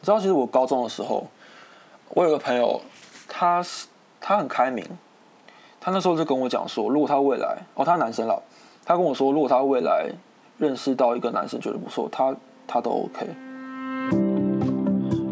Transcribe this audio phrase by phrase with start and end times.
[0.00, 1.26] 你知道，其实我高中的时候，
[2.10, 2.80] 我有个朋友，
[3.28, 3.86] 他是
[4.20, 4.84] 他很开明，
[5.80, 8.42] 他那时候就跟我讲说，如果他未来哦，他男生了，
[8.84, 10.08] 他跟我说，如果他未来
[10.56, 12.34] 认识到一个男生觉得不错，他
[12.66, 13.26] 他都 OK。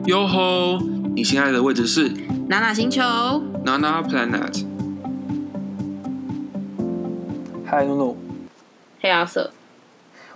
[0.06, 0.78] 哟吼！
[1.14, 2.08] 你现在的位置是
[2.48, 3.02] 哪哪星球
[3.64, 4.66] ，Nana Planet。
[7.64, 8.16] 嗨，诺诺，
[9.00, 9.50] 黑阿瑟。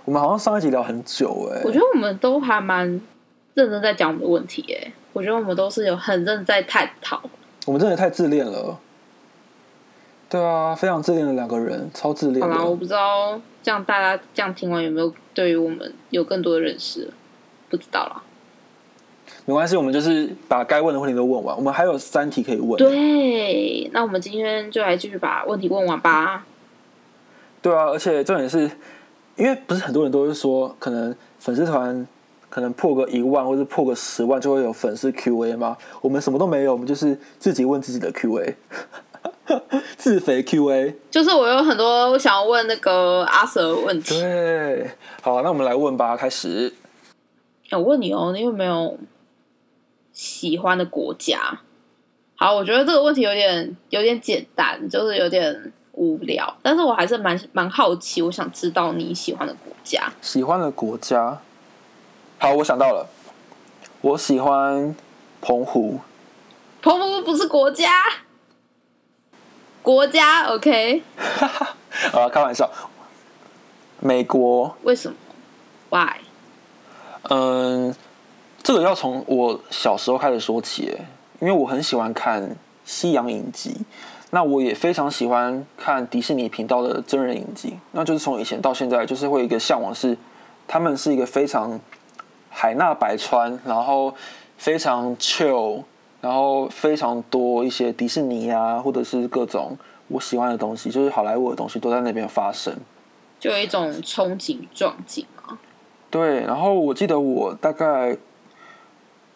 [0.03, 2.99] 我们好像上一集聊很久哎、我觉得我们都还蛮
[3.53, 7.21] 认真在讲我们的问题，哎，我觉得我们都是有很认真在探讨。
[7.65, 8.79] 我们真的太自恋了。
[10.29, 12.75] 对啊，非常自恋的两个人，超自恋好啦，我。
[12.75, 17.11] 不知道这样大家这样听完有没有对于我们有更多的认识，
[17.69, 18.23] 不知道啦。
[19.45, 22.77] 没关系，我们就是把该问的问题都问完，我们还有三题可以问。
[22.77, 26.45] 对，那我们今天就来继续把问题问完吧。
[27.61, 28.71] 对啊，而且重点是，
[29.35, 32.07] 因为不是很多人都是说，可能粉丝团
[32.51, 35.77] 可能破个一万或者破个十万就会有粉丝 Q&A 吗？
[36.01, 38.55] 我们什么都没有，我们就是自己问自己的 Q&A，
[39.97, 40.93] 自肥 Q&A。
[41.09, 44.91] 就是我有很多想要问那个阿 Sir 的问题，对，
[45.21, 46.73] 好，那我们来问吧，开始。
[47.69, 48.97] 欸我问你哦，你有没有
[50.11, 51.61] 喜欢的国家？
[52.35, 60.11] 好，我觉得这个问题有点有点简单，就是有点无聊，但是我还是蛮蛮好奇，我想知道你喜欢的国家。
[60.21, 61.39] 喜欢的国家，
[62.43, 63.07] 好，我想到了，
[64.01, 64.95] 我喜欢
[65.41, 65.99] 澎湖。
[66.81, 67.91] 澎湖不是国家，
[69.83, 71.03] 国家 OK？
[72.11, 72.67] 啊，开玩笑。
[73.99, 75.15] 美国，为什么
[75.91, 76.15] ？Why？
[77.29, 77.95] 嗯，
[78.63, 80.97] 这个要从我小时候开始说起，
[81.39, 83.77] 因为我很喜欢看西洋影集，
[84.31, 90.17] 那我也非常喜欢看迪士尼频道的真人影集，那就是从以前到现在，就是会有一个向往是，
[90.67, 91.79] 他们是一个非常
[92.53, 94.13] 海纳百川，然后
[94.57, 95.83] 非常 chill，
[96.19, 99.75] 然后非常多一些迪士尼啊，或者是各种
[100.09, 102.75] 我喜欢的东西，就是好莱坞的东西都在那边发生。
[103.39, 105.57] 就有一种憧憬壮景啊。
[106.11, 108.17] 对，然后我记得我大概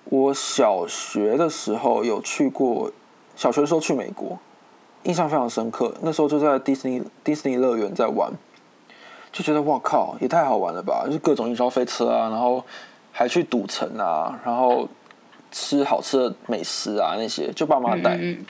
[0.03, 2.91] 我小学的时候有去过，
[3.35, 4.37] 小学的时候去美国，
[5.03, 5.95] 印象非常深刻。
[6.01, 8.31] 那时候就在迪士尼迪士尼乐园在玩，
[9.31, 11.03] 就觉得哇靠，也太好玩了吧！
[11.05, 12.63] 就是各种云霄飞车啊，然后
[13.17, 14.85] 还去赌城啊，然后
[15.49, 18.15] 吃好吃的美食啊那些，就爸妈带。
[18.15, 18.45] 嗯嗯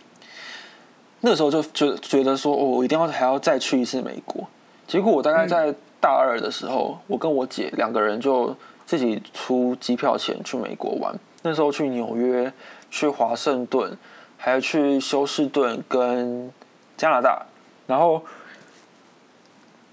[1.22, 4.44] 那时候就觉觉得说，哦，我一定要还要再去一次美国。
[4.88, 8.56] 结果我大概在大二的时候，我跟我姐两个人就
[8.86, 11.14] 自己出机票钱去美国玩。
[11.44, 12.52] 那时候去纽约、
[12.90, 13.96] 去华盛顿，
[14.36, 16.52] 还有去休斯顿跟
[16.98, 17.44] 加拿大。
[17.88, 18.22] 然后，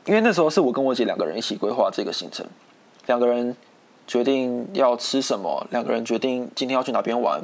[0.06, 2.46] 因为那时候是我跟我姐两个人一起规划这个行程，
[3.06, 3.54] 两个人
[4.06, 7.40] 决定要吃什么，两个人决定今天要去哪边玩，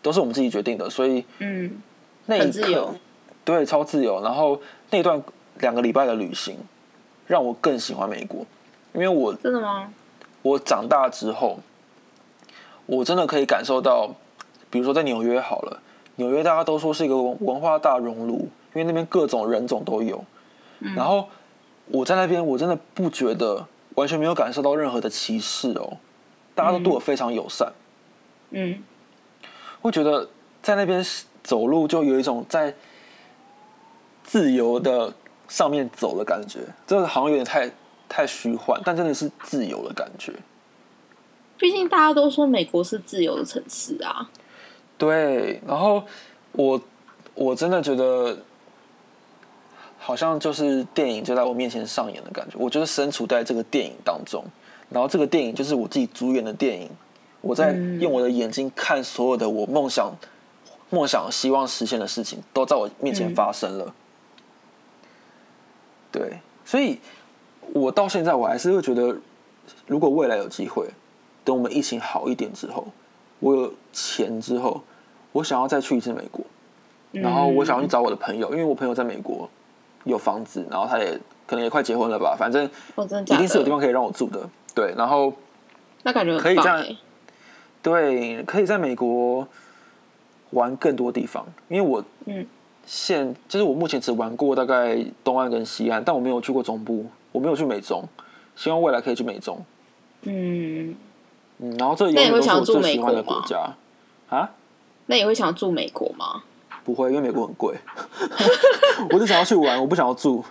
[0.00, 0.88] 都是我们自己决定的。
[0.88, 1.78] 所以嗯，
[2.26, 2.94] 那一刻很自由，
[3.44, 4.22] 对，超自由。
[4.22, 5.22] 然后那段
[5.58, 6.56] 两个礼拜的旅行，
[7.26, 8.46] 让我更喜欢美国，
[8.92, 9.92] 因为我真的吗？
[10.42, 11.58] 我长大之后，
[12.86, 14.14] 我真的可以感受到，
[14.70, 15.80] 比如说在纽约好了，
[16.16, 20.24] 纽约大家都说是一个文文化大熔炉，因为那边各种人种都有。
[20.96, 21.28] 然后
[21.86, 25.98] 我在那边，我真的不觉得完全没有感受到任何的歧视哦，
[26.54, 27.72] 大家都对我非常友善。
[28.50, 28.82] 嗯，
[29.80, 30.28] 会觉得
[30.62, 31.04] 在那边
[31.42, 32.74] 走路就有一种在
[34.22, 35.12] 自由的
[35.48, 37.70] 上面走的感觉，这个好像有点太
[38.08, 40.32] 太虚幻，但真的是自由的感觉。
[41.58, 44.28] 毕竟大家都说美国是自由的城市啊。
[44.98, 46.02] 对，然后
[46.52, 46.80] 我
[47.34, 48.36] 我真的觉得，
[50.04, 52.56] 好像就是电影就在我面前上演的感觉。
[52.58, 54.44] 我就是身处在这个电影当中，
[54.90, 56.90] 然后这个电影就是我自己主演的电影，
[57.40, 60.12] 我在嗯用我的眼睛看所有的我梦想、
[60.90, 63.94] 梦想、希望实现的事情，都在我面前嗯发生了。
[66.10, 66.98] 对，所以
[67.72, 69.16] 我到现在我还是会觉得，
[69.86, 70.88] 如果未来有机会，
[71.44, 72.86] 等我们疫情好一点之后，
[73.38, 74.82] 我有钱之后，
[75.30, 76.44] 我想要再去一次美国，
[77.12, 79.48] 然后我想要去找我的朋友，因为我朋友在美国
[80.04, 82.64] 有房子，然后他也可能也快结婚了吧，反正？
[82.64, 84.40] 一定是有地方可以让我住的。
[84.74, 85.32] 对，然后
[86.02, 86.84] 那感觉可以这样
[87.82, 89.46] 对，可以在美国
[90.50, 92.46] 玩更多地方，因为我嗯
[92.86, 98.02] 现就是我目前只玩过大概东岸跟西岸，但我没有去过中部，我没有去美中，
[98.56, 99.64] 希望未来可以去美中。
[100.22, 100.94] 嗯，
[101.58, 103.74] 嗯，然后这永那你远都是我会想住美最喜欢的国吗国家
[104.30, 104.50] 啊。
[105.06, 106.42] 那你会想住美国吗？
[106.84, 107.76] 不会，因为美国很贵。
[109.10, 110.44] 我就想要去玩，我不想要住。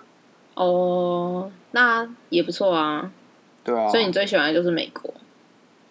[0.56, 3.12] 哦，那也不错啊。
[3.63, 5.13] 对啊，所以你最喜欢的就是美国。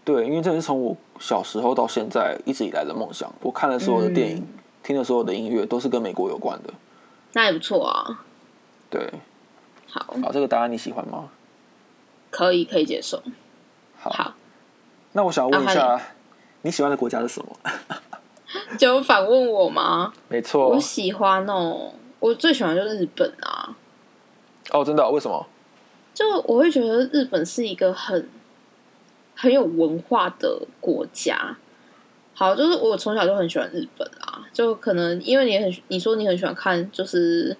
[0.04, 3.32] 对，因为这是从我小时候到现在一直以来的梦想。
[3.40, 4.48] 我看的所有的电影，嗯
[4.82, 6.72] 听的所有的音乐，都是跟美国有关的。
[7.34, 8.24] 那也不错啊。
[8.88, 9.12] 对，
[9.88, 11.28] 好，好，这个答案你喜欢吗？
[12.30, 13.22] 可以可以接受。
[13.98, 14.34] 好，好，
[15.12, 16.00] 那我想问一啊下，
[16.62, 17.56] 你喜欢的国家是什么？
[18.78, 20.12] 就反问我吗？
[20.28, 23.76] 没错我，喜欢哦，我最喜欢就是日本啊。
[24.70, 25.46] 哦，真的哦、为什么？
[26.12, 28.28] 就我会觉得日本是一个很
[29.34, 31.56] 很有文化的国家。
[32.34, 37.56] 好，就是我从小就很喜欢日本啊，就可能因为你很你说你很喜欢看就是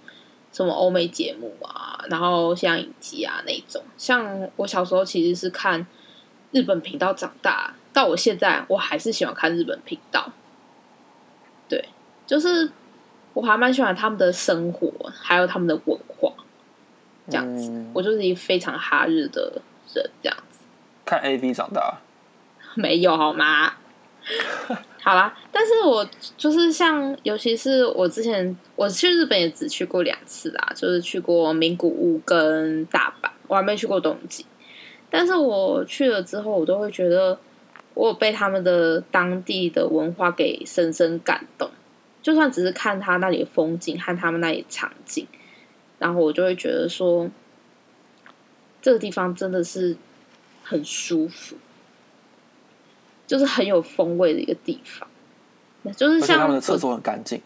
[0.52, 3.82] 什么欧美节目啊，然后像影集啊那种。
[3.96, 5.86] 像我小时候其实是看
[6.50, 10.32] 日本频道长大，到我现在我还是喜欢看日本频道。
[12.30, 12.70] 对，就是
[13.34, 16.32] 我还蛮喜欢他们的生活，还有他们的文化。
[17.28, 19.60] 这样子，嗯我就是一个非常哈日的
[19.94, 20.60] 人，这样子
[21.04, 21.98] 看 A V 长大，
[22.74, 23.74] 没有好吗？
[25.02, 26.06] 好啦，但是我
[26.36, 34.44] 就是像，尤其是我之前我去日本也只去过两次啦，就是去过名古屋跟大阪，我还没去过东京。
[35.08, 37.38] 但是我去了之后，我都会觉得
[37.94, 41.70] 我有被他们的当地的文化给深深感动，
[42.22, 45.26] 就算只是看他那里的风景和他们那里的场景，
[45.98, 47.30] 然后我就会觉得说，
[48.82, 49.96] 这个地方真的是
[50.62, 51.56] 很舒服，
[53.26, 55.08] 就是很有风味的一个地方。
[55.82, 57.40] 那就是像他们的厕所很干净。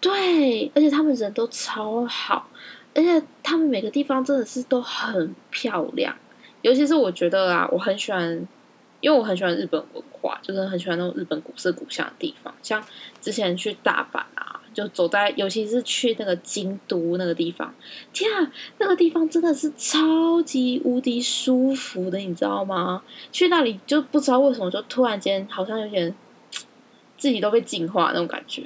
[0.00, 2.48] 对，而且他们人都超好，
[2.94, 6.14] 而且他们每个地方真的是都很漂亮。
[6.62, 8.46] 尤其是我觉得啊，我很喜欢，
[9.00, 12.52] 因为我很喜欢日本文化，就是很喜欢那种日本古色古香的地方。
[12.62, 12.84] 像
[13.20, 17.72] 之前去大阪啊，就走在，尤其是去那个京都那个地方，
[18.12, 23.02] 天啊，那个地方真的是超级无敌舒服的，你知道吗？
[23.30, 26.14] 去那里就不知道为什么，就突然间好像有点
[27.16, 28.64] 自己都被净化那种感觉。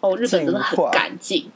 [0.00, 1.50] 哦，日本真的很干净。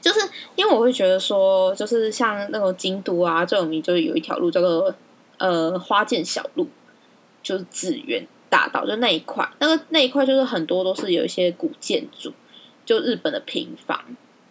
[0.00, 0.20] 就是
[0.54, 4.94] 因为我会觉得说，就是像那种京都啊，最有名就是有一条路叫做
[5.38, 6.68] 呃花见小路，
[7.42, 12.32] 就是紫园大道，就那一块，那个那一块就是很多都是有一些古建筑，
[12.84, 14.04] 就日本的平房，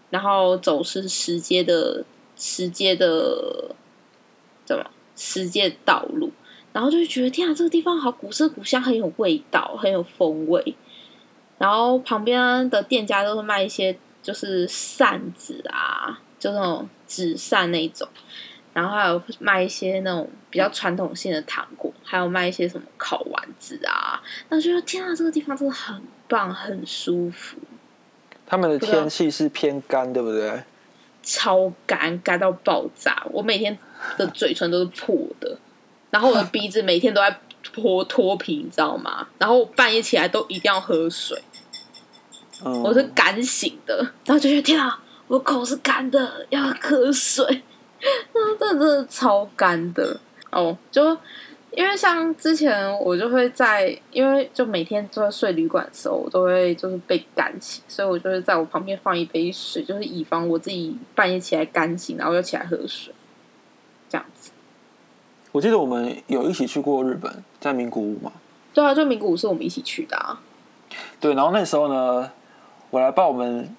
[0.10, 2.04] 然后走是石阶的
[2.36, 3.76] 石阶的
[4.66, 4.86] 怎么
[5.16, 6.32] 石阶道路，
[6.74, 10.76] 然后就会觉得天啊，这个地方好古色古香，很有味道，很有风味。
[11.58, 18.08] 然后旁边的店家都是卖一些就是扇子啊，就那种纸扇那一种，
[18.73, 24.21] 然后还有卖一些那种比较传统性的糖果，还有卖一些什么烤丸子啊。
[24.50, 27.57] 那就觉得天啊，这个地方真的很棒，很舒服，
[28.45, 30.63] 他们的天气是偏干，对不对？
[31.23, 33.77] 超干干到爆炸，我每天
[34.18, 35.57] 的嘴唇都是破的，
[36.09, 39.27] 然后我的鼻子每天都在脱脱皮，你知道吗？
[39.38, 41.39] 然后我半夜起来都一定要喝水。
[42.65, 47.63] 嗯，我是干醒的，然后就觉得天啊，我口是干的，要喝水，
[48.33, 50.19] 那真的真的超干的
[50.51, 50.77] 哦。
[50.92, 51.15] 就
[51.71, 63.13] 因为像之前我就会在，因为就每天都在睡旅馆的时候，我都会就是被干醒，所以我就会在我旁边放一杯水，就是以防我自己半夜起来干醒，然后又起来喝水，
[64.09, 64.51] 这样子。
[65.54, 68.31] 我记得我们有一起去过日本，在名古屋嘛。
[68.74, 70.42] 对啊，就名古屋是我们一起去的啊。
[71.19, 72.31] 对，然后那时候呢，
[72.90, 73.73] 我来报我们，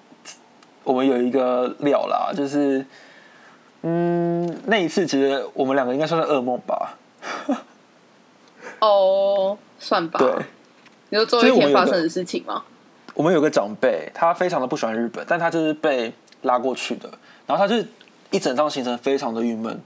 [0.83, 2.85] 我们有一个料啦，就是，
[3.83, 6.97] 嗯，那一次其实我们两个应该算是噩梦吧。
[8.79, 10.19] 哦，算吧。
[10.19, 10.29] 对，
[11.09, 12.63] 你说最后一天发生的事情吗？
[13.13, 17.07] 我们有个长辈，他非常的不喜欢日本，但他就是被拉过去的，
[17.45, 17.85] 然后他就
[18.31, 19.79] 一整趟行程非常的郁闷。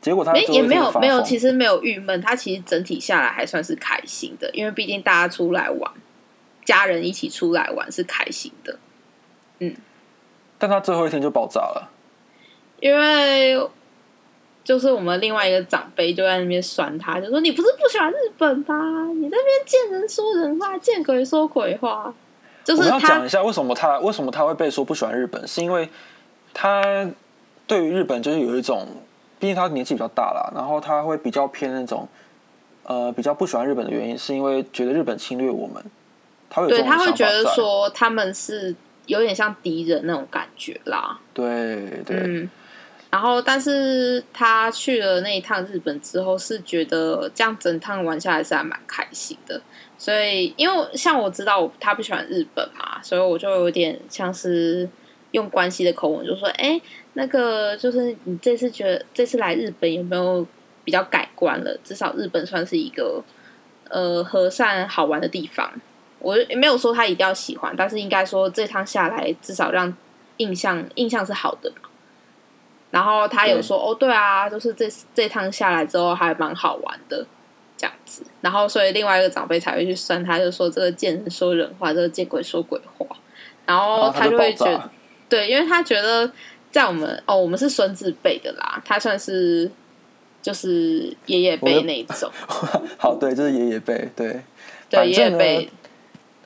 [0.00, 5.90] 结果他没也没有没有，其实没有郁闷，他其实整体下来还算是开心的，因为毕竟大家出来玩，
[6.64, 8.78] 家人一起出来玩是开心的。
[9.60, 9.74] 嗯
[10.58, 11.90] 但他最后一天就爆炸了。
[12.84, 13.58] 因为
[14.62, 18.74] 就是我们另外一个长辈就在那边酸他，就说你不是不喜欢日本吧？
[19.14, 22.12] 你在那边见人说人话，见鬼说鬼话。
[22.62, 25.88] 就是要讲一下为什么他为什么他会被说不喜欢日本，是因为
[26.52, 27.10] 他
[27.66, 28.86] 对于日本就是有一种，
[29.38, 32.06] 毕竟他年纪比较大了，然后他会比较偏那种，
[32.82, 35.82] 呃，比较不喜欢日本的原因，是因为觉得日本侵略我们，
[36.50, 38.76] 他会有他会觉得，说他们是
[39.06, 41.18] 有点像敌人那种感觉啦。
[41.32, 42.50] 对对，嗯，
[43.14, 49.62] 然后但是他去了那一趟日本之后，是觉得这样整趟玩下来是还蛮开心的。
[49.96, 54.88] 所以，因为像我知道我他不喜欢日本嘛，所以我就有点像是
[55.30, 56.80] 用关系的口吻，就说：“哎，
[57.12, 60.44] 那个就是你这次觉得这次来日本有没有
[60.82, 61.78] 比较改观了？
[61.84, 63.22] 至少日本算是一个
[63.90, 65.72] 呃和善好玩的地方。
[66.18, 69.96] 我也没有说他一定要喜欢，但是应该说这趟下来至少让
[70.38, 71.72] 印象印象是好的。
[72.94, 77.26] 然后他有说哦，对啊，就是这这趟下来之后还蛮好玩的
[77.76, 78.22] 这样子。
[78.40, 83.04] 然后所以另外一个长辈才会去酸他，就说这个见人说人话，这个见鬼说鬼话。
[83.66, 84.90] 然后他就会觉得，
[85.28, 86.30] 对，因为他觉得
[86.70, 89.68] 在我们哦，我们是孙子辈的啦，他算是
[90.40, 92.30] 就是爷爷辈那一种。
[92.96, 94.40] 好，对，就是爷爷辈，对，
[94.88, 95.68] 对爷爷辈。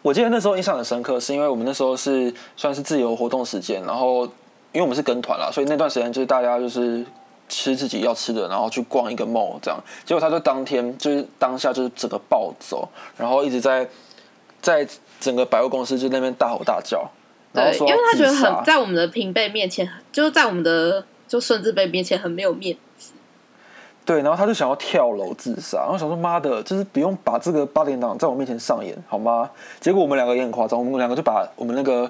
[0.01, 4.27] 我记得那时候印象很深刻，是因为我们那时候是算是自由活动时间，然后
[4.73, 7.05] 因为我们是跟团啦，所以那段时间就是大家就是
[7.49, 9.79] 吃自己要吃的，然后去逛一个 mall 这样。
[10.05, 13.89] 结果他就当天就是当下就是整个暴走，然后一直在
[14.61, 14.89] 在。
[15.21, 17.05] 整个百货公司就那边大吼大叫，
[17.53, 23.11] 对，因为他觉得很在我们的平辈面前，就是在我们的就孙子辈面前很没有面子。
[24.05, 29.51] 对，然后他就想要跳楼自杀，然后想说妈的，就是不用把这个八点档在我面前上演好吗？
[29.81, 32.09] 结果我们两个也很夸张，我们两个就把我们那个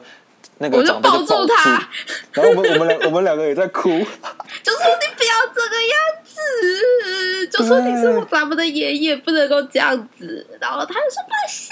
[0.59, 1.89] 那个长辈抱住他，
[2.33, 3.89] 然后我们我们两我们两个也在哭，
[4.63, 10.47] 就说你不要这个样子，就说你是咱们的爷爷，不能够这样子。
[10.61, 11.69] 然后他就说不行，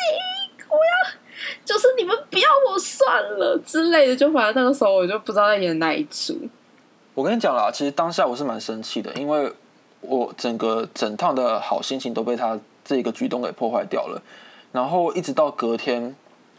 [0.68, 1.12] 我要。
[1.64, 6.37] 就是你们不要我算了之类的，就反正那个时候我就不知道在演哪一出。
[7.14, 9.52] 我跟你讲啦，其实当下我是蛮生气的，因为
[10.00, 14.23] 我整个整趟的好心情都被他这个举动给破坏掉了。
[14.73, 16.14] 然后一直到隔天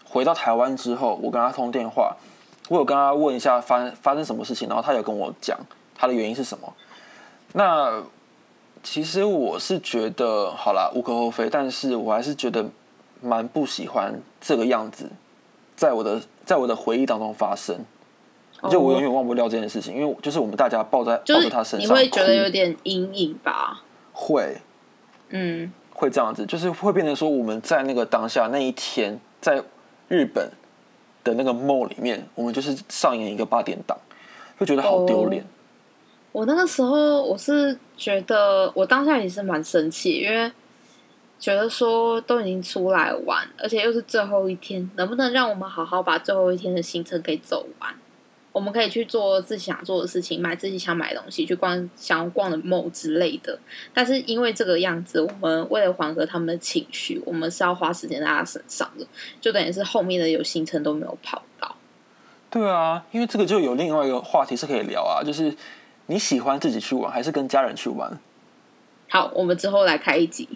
[0.08, 2.16] 回到台湾之后，我跟他通电话，
[2.70, 5.60] 我有跟他问一下发发生什么事情，然后他有跟我讲
[5.96, 6.74] 他的原因是什么。
[7.54, 8.04] 那
[8.84, 12.66] 其实我是觉得好啦，无可厚非，但是我还是觉得。
[13.20, 15.10] 蛮不喜欢这个样子，
[15.76, 17.76] 在我的在我的回忆当中发生，
[18.70, 23.82] 就我永远忘不掉这件事情，因为就是我们大家抱在抱着他身上，你会觉得有点阴影吧？
[24.14, 24.56] 会，
[25.30, 29.64] 嗯，会这样子，就是会变成说我们在那个当下那一天，在
[30.08, 30.52] 日本
[31.24, 33.98] 的那个 mall 里面，我们就是上演一个八点档，
[34.58, 35.46] 会觉得好丢脸。
[36.32, 40.52] 我那个时候我是觉得，我当下也是蛮生气，因为。
[41.40, 47.94] 觉得说都已经出来玩，而且又是最后一天，能不能让我们好好把最后一天的行程给走完？
[48.52, 53.60] 我们可以去做自己想做的事情，买自己想买的东西，去逛想要逛的 mall 之类的。
[53.94, 59.06] 但是因为这个样子，我们为了缓和他们的情绪，我们是要花时间在他身上的，
[59.40, 61.76] 就等于是后面的有行程都没有跑到。
[62.50, 65.56] 对啊，因为这个就有另外一个话题是可以聊啊，就是
[66.08, 68.20] 你喜欢自己去玩，还是跟家人去玩？
[69.10, 70.50] 好，我们之后来开一集。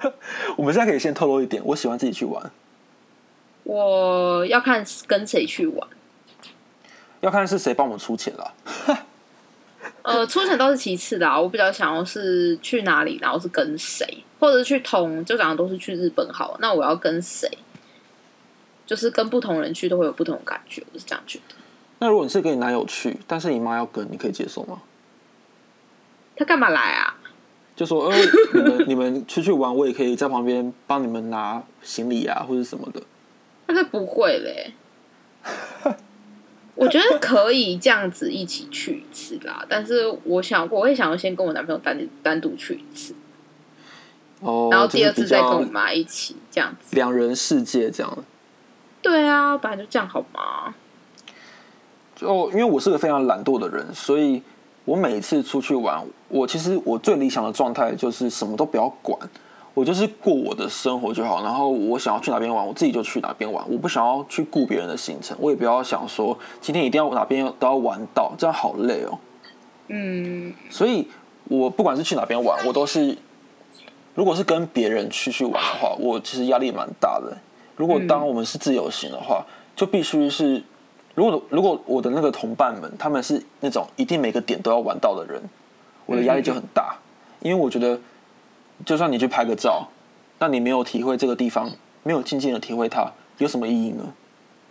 [0.56, 2.50] 我们现在可以先透露一点，我喜欢自己去玩。
[3.64, 5.88] 我要看跟谁去玩，
[7.22, 8.54] 要看是谁帮我们出钱了。
[10.02, 16.56] 呃，出钱倒是其次的啊，我比较想要是去哪里，然后是跟谁，或者去同，就讲都是去日本好。
[16.60, 17.48] 那我要跟谁？
[18.84, 21.54] 就是跟不同人去都会有不同的感觉，我是这样觉得。
[22.00, 24.82] 那如果你是跟你男友去，但是你妈要跟，你可以接受吗？
[26.36, 27.14] 他干嘛来啊？
[27.76, 28.16] 就说呃，
[28.52, 33.00] 你们 你们出去玩，我也可以在旁边帮你们拿行李啊，或者什么的。
[33.68, 34.74] 那是不会嘞。
[36.74, 43.14] 我觉得可以这样子一起去一次啦，但是我想我会想要先跟我男朋友单单独去一次。
[44.40, 44.68] 哦。
[44.70, 46.96] 然后第二次再跟我妈一起这样子。
[46.96, 48.24] 两人世界这样。
[49.00, 50.74] 对啊，本来就这样好吗？
[52.14, 54.42] 就因为我是个非常懒惰的人，所以。
[54.84, 59.16] 我每次出去玩，我其实我最理想的状态就是什么都不要管，
[59.74, 61.42] 我就是过我的生活就好。
[61.42, 63.64] 然后我想要去哪边玩，我自己就去哪边玩。
[63.70, 69.18] 我不想要去顾别人的行程，我也不要想说今天一定要哪边都要玩到，这样好累哦。
[69.88, 71.08] 嗯，所以
[71.44, 73.16] 我不管是去哪边玩，我都是
[74.14, 77.36] 如果是跟别人去去玩的话，我其实压力蛮大的。
[77.76, 80.62] 如果当我们是自由行的话，就必须是。
[81.14, 85.42] 如果如果我的那个同伴们他们是那种一定每个点都要玩到的人，
[86.06, 86.96] 我的压力就很大，
[87.40, 88.00] 因为我觉得
[88.84, 89.88] 就算你去拍个照，
[90.38, 91.70] 那你没有体会这个地方，
[92.02, 94.12] 没有静静的体会它，有什么意义呢？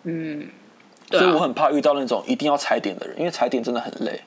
[0.04, 0.50] 嗯，
[1.10, 4.22] 所以我很怕遇到那种一定要踩点的人，因为踩点真的很累。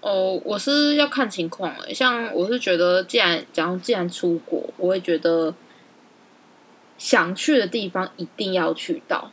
[0.00, 5.54] 哦，我是要看情况诶，像我是觉得，既然假如既然出国，我会觉得
[6.96, 9.30] 想去的地方一定要去到。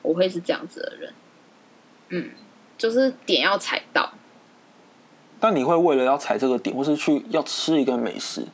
[0.00, 1.12] 我会是这样子的人，
[2.10, 2.30] 嗯，
[2.78, 4.12] 就是点要踩到。
[5.40, 8.44] 但你会为了要踩这个点，或是去要吃一个美食，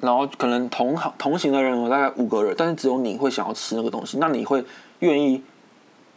[0.00, 4.64] 然后可能同行同行的人有大概五个人，但是只有你会想要吃那个东西，那你会
[5.00, 5.42] 愿意？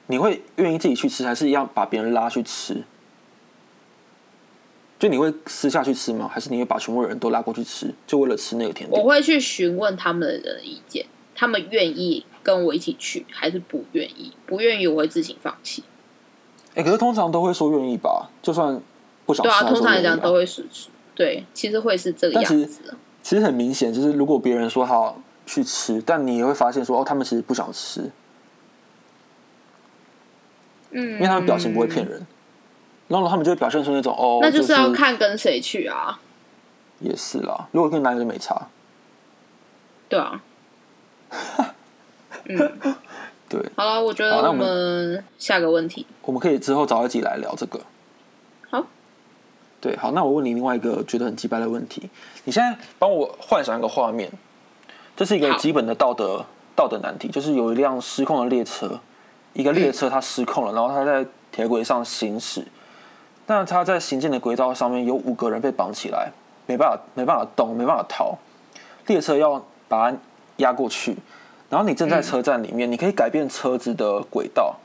[0.10, 2.82] 你会愿意自己去吃，还是要把别人拉去吃？
[4.98, 6.30] 就你会私下去吃吗？
[6.34, 9.04] 还是你会把全部人都拉过去吃，就为了吃那个甜点？
[9.04, 14.32] 我会去询问他们的人的意见，他们愿意跟我一起去，还是不愿意？
[14.46, 15.84] 不愿意，我会自行放弃。
[16.74, 18.82] 哎、可是通常都会说愿意吧，就算
[19.28, 20.66] 不想吃，对啊，通常来讲都会是
[21.14, 22.96] 对，其实会是这个样子。
[23.22, 28.10] 其实很明显，就是如果别人说好去吃，但你也会发现说哦，他们其实不想吃，
[30.90, 32.26] 嗯，因为他们表情不会骗人，
[33.08, 36.20] 然后他们就会表现出那种哦，那就就是要看跟谁去啊，
[37.00, 37.68] 也是啦。
[37.72, 38.68] 如果跟男人就没差，
[40.10, 40.42] 对啊。
[42.50, 42.58] 嗯，
[43.50, 46.08] 对，好了，我觉得我们下个问题。
[46.22, 47.82] 我们可以之后找一集来聊这个。
[49.78, 52.10] 好，对，好，那我问你另外一个觉得很鸡掰的问题，
[52.44, 54.32] 你现在帮我幻想一个画面，
[55.16, 59.00] 这是一个基本的道德道德难题，就是有一辆失控的列车，
[59.54, 62.66] 一个列车它失控了，然后它在铁轨上行驶，
[63.46, 66.32] 那它在行进的轨道上面有五个人被绑起来，
[66.66, 68.38] 没办法没办法动，没办法逃，
[69.06, 70.18] 列车要把它
[70.58, 71.16] 压过去，
[71.70, 74.76] 然后你正在车站里面，你可以改变车子的轨道，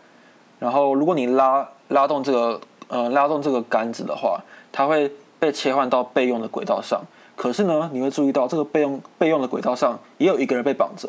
[0.59, 4.41] 然后如果你拉拉动这个呃拉动这个杆子的话，
[4.73, 7.01] 它会被切换到备用的轨道上。
[7.37, 11.09] 可是呢，你会注意到这个备用备用的轨道上也有一个人被绑着。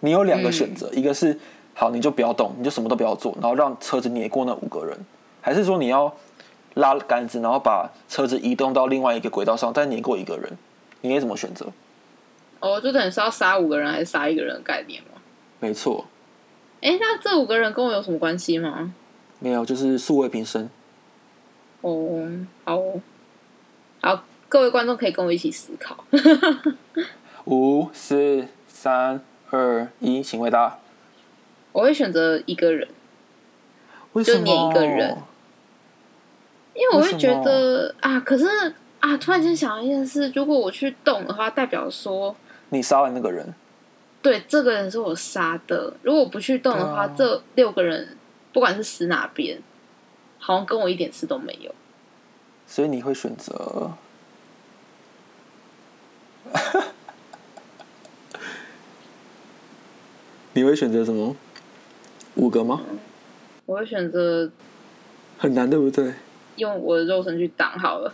[0.00, 1.38] 你有两个选择，一个是
[1.74, 4.96] 好你就不要动，你就什么都不要做，然后让车子碾过那五个人，
[5.40, 6.14] 还是说你要
[6.74, 10.56] 拉杆子，然后把车子移动到另外一个轨道上，再碾过一个人，
[11.00, 11.66] 你该怎么选择？
[12.60, 15.20] 哦，就等于是要杀五个人还是杀一个人的概念吗？
[15.60, 16.04] 没错，
[16.80, 18.92] 哎，那这五个人跟我有什么关系吗？
[19.38, 20.68] 没有，就是素未平生。
[21.80, 22.28] 哦，
[22.64, 23.00] 好哦，
[24.00, 26.04] 好，各位观众可以跟我一起思考。
[27.44, 29.20] 五、四、三、
[29.50, 30.78] 二、一，请回答。
[31.72, 32.94] 我会选择一个人，就
[34.14, 34.44] 为什么？
[34.44, 35.16] 碾一个人
[36.74, 38.46] 因为我会觉得啊，可是
[39.00, 42.34] 啊，突然间想到一件事，如果我去动的话，代表说
[42.70, 43.54] 你杀了那个人，
[44.22, 45.92] 对这个人是我杀的。
[46.02, 48.16] 如果我不去动的话，啊这六个人
[48.52, 49.60] 不管是死哪边，
[50.38, 51.74] 好像跟我一点事都没有。
[52.66, 53.92] 所以你会选择。
[60.54, 61.36] 你会选择什么？
[62.34, 62.82] 五个吗？
[63.66, 64.50] 我会选择
[65.38, 66.14] 很难，对不对？
[66.56, 68.12] 用我的肉身去挡好了，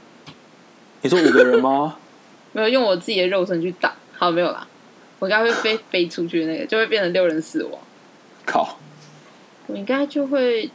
[1.03, 1.97] 你说五个人吗？
[2.53, 3.93] 没有用我自己的肉身去挡。
[4.17, 4.67] 好，没有啦，
[5.19, 7.81] 我应该会飞飞出去，那个就会变成六人死亡。
[8.45, 8.79] 靠！
[9.67, 10.71] 我应该就会去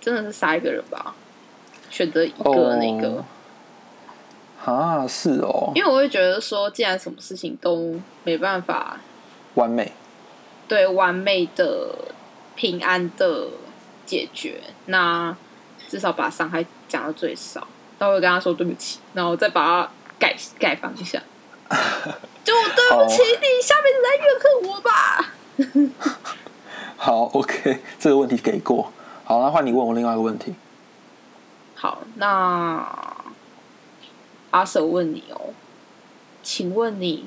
[0.00, 1.14] 真的是杀一个人吧，
[1.90, 3.08] 选择一个那个。
[3.08, 3.24] 哦
[4.62, 9.00] 啊，是哦，因为我会觉得说，既然什么事情都没办法
[9.54, 9.90] 完美。
[10.68, 11.88] 对完美的、
[12.54, 13.46] 平安的
[14.04, 15.34] 解决，那
[15.88, 17.66] 至少把伤害降到最少。
[17.98, 21.20] 然后我会跟他说对不起，然后再把它改改方向。
[22.44, 25.32] 就对不起你，下辈子再怨恨我吧。
[26.98, 28.92] 好，OK，这个问题给过。
[29.30, 30.52] 好，那换你问我另外一个问题。
[31.76, 32.84] 好，那
[34.50, 35.54] 阿舍问你哦，
[36.42, 37.26] 请问你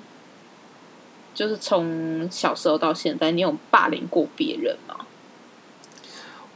[1.34, 4.98] 就是从小时候到现在，你有霸凌过别人吗？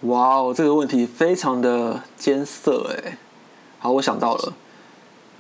[0.02, 3.18] 哇哦，这个问题非常的艰涩哎。
[3.80, 4.54] 好，我想到了。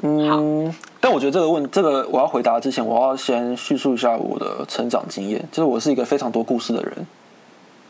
[0.03, 5.45] 嗯，但我觉得这个问这个我要回答之前，我要先叙述一下我的成长经验。
[5.51, 7.07] 就是我是一个非常多故事的人。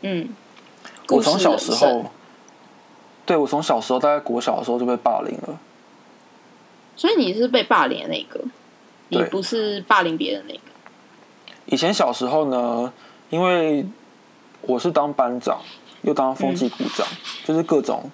[0.02, 0.28] 嗯，
[1.08, 2.04] 我从小时候，
[3.24, 5.58] 对我从小时候大概国小的时候就被霸凌了。
[6.96, 8.40] 所以你是被霸凌的那个，
[9.08, 10.60] 你不是霸凌别人那个。
[11.66, 12.92] 以前小时候呢，
[13.30, 13.86] 因为
[14.62, 15.60] 我是当班长，
[16.02, 17.06] 又当风纪股长，
[17.44, 18.10] 就是各种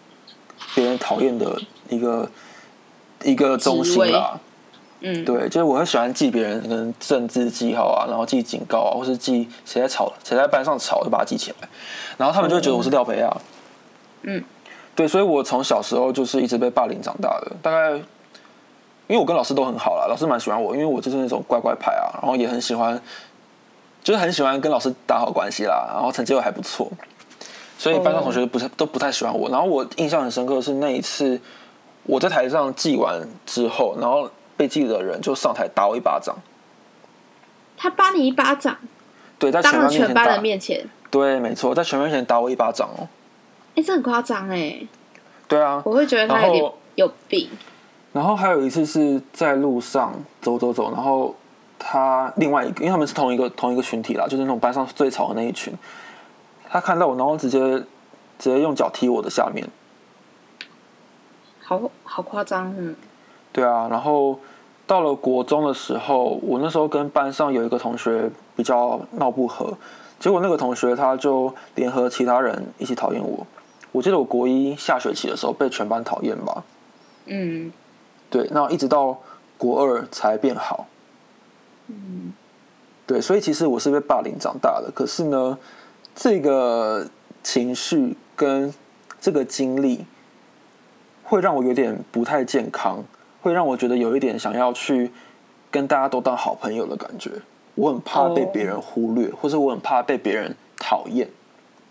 [0.74, 2.30] 别人讨厌的一个
[3.22, 4.38] 一个中心啦。
[5.07, 11.69] 嗯，对，就是我很喜欢记别人可能政治记号啊，然后记警告啊，或是记谁在吵，谁在班上吵，就把它记起来。
[12.17, 13.31] 然后他们就会觉得我是廖培亚。
[14.23, 14.43] 嗯，
[14.97, 17.53] 对，所以我从小时候就是一直被霸凌长大的。
[17.61, 22.99] 大概因为我跟老师都很好啦，老师蛮喜欢我，因为我就是那种乖乖牌啊，然后也很喜欢，
[24.03, 26.90] 就是很喜欢跟老师打好关系啦，然后成绩又还不错，
[27.77, 29.51] 所以班上同学都不太都不太喜欢我。
[29.51, 31.38] 然后我印象很深刻的是那一次
[32.05, 34.31] 我在台上记完之后，然后
[34.64, 36.35] 被记的人就上台打我一巴掌。
[37.77, 38.74] 他扒你一巴掌，
[39.38, 40.40] 对，在全班人。
[40.40, 43.07] 面前，对，没错，在全班面前打我一巴掌哦。
[43.74, 44.81] 哎、这很夸张哎，
[45.46, 47.50] 对啊，我会觉得他有点有病。
[48.14, 51.35] 然后还有一次是在路上走走走，然后
[51.79, 55.74] 他另外一个，因为他们是同一个同一个群体啦，就是那种班上最吵的那一群。
[56.70, 57.59] 他看到我，然后直接
[58.38, 59.68] 直接用脚踢我的下面。
[61.61, 62.96] 好好夸张，嗯，
[63.53, 64.38] 对啊，然后
[64.87, 69.77] 到了国中的时候，我那时候跟班上有一个同学比较闹不和，
[70.18, 73.47] 结果那个同学他就联合其他人一起讨厌我。
[73.92, 76.64] 我记得我国一下学期的时候被全班讨厌吧，
[77.27, 77.73] 嗯
[78.29, 79.16] 对，那一直到
[79.57, 80.87] 国二才变好。
[81.87, 82.33] 嗯，
[83.07, 84.90] 对，所以其实我是被霸凌长大的。
[84.92, 85.57] 可是呢，
[86.14, 87.07] 这个
[87.42, 88.75] 情绪跟
[89.20, 90.05] 这个经历，
[91.23, 93.05] 会让我有点不太健康，
[93.44, 95.11] 会让我觉得有一点想要去
[95.70, 97.30] 跟大家都当好朋友的感觉。
[97.74, 101.28] 我很怕被别人忽略，或者我很怕被别人讨厌。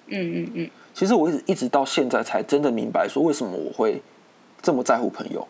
[0.07, 4.01] 嗯嗯嗯，其实我一直一直到现在才真的明白，说为什么我会
[4.63, 5.47] 这么在乎朋友，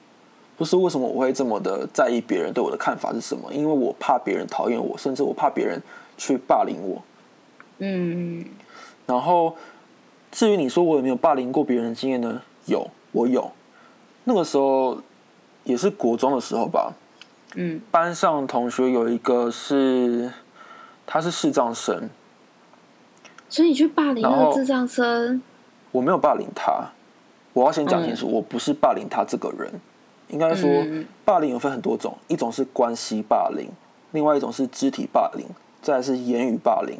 [0.57, 3.53] 不是为什么我会这么的在意别人对我的看法是什么？
[3.53, 5.81] 因为我怕别人讨厌我，甚至我怕别人
[6.17, 7.01] 去霸凌我。
[7.79, 8.43] 嗯
[9.05, 9.55] 然后，
[10.31, 12.41] 至于你说我有没有霸凌过别人的经验呢？
[12.65, 13.49] 有，我有。
[14.25, 14.97] 那个时候
[15.63, 16.93] 也是国中的时候吧，
[17.56, 20.32] 嗯班上同学有一个是
[21.06, 22.10] 他是视障生，
[23.49, 25.41] 所以你去霸凌那个智障生，
[25.91, 26.89] 我没有霸凌他，
[27.54, 29.71] 我要先讲清楚，我不是霸凌他这个人。
[30.30, 33.69] 应该说，嗯霸凌有分很多种，一种是关系霸凌，
[34.13, 35.45] 另外一种是肢体霸凌，
[35.80, 36.97] 再来是言语霸凌。